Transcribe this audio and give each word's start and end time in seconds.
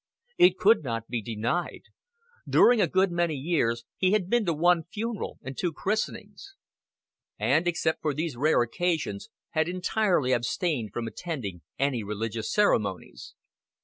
It 0.39 0.57
could 0.57 0.83
not 0.83 1.09
be 1.09 1.21
denied. 1.21 1.83
During 2.49 2.81
a 2.81 2.87
good 2.87 3.11
many 3.11 3.35
years 3.35 3.83
he 3.97 4.13
had 4.13 4.31
been 4.31 4.47
to 4.47 4.53
one 4.55 4.85
funeral 4.91 5.37
and 5.43 5.55
two 5.55 5.71
christenings; 5.71 6.55
and, 7.37 7.67
except 7.67 8.01
for 8.01 8.11
these 8.15 8.35
rare 8.35 8.63
occasions, 8.63 9.29
had 9.51 9.69
entirely 9.69 10.31
abstained 10.33 10.91
from 10.91 11.05
attending 11.05 11.61
any 11.77 12.01
religious 12.03 12.51
ceremonies. 12.51 13.35